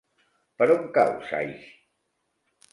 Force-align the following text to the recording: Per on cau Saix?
Per 0.61 0.67
on 0.77 0.87
cau 0.97 1.13
Saix? 1.29 1.63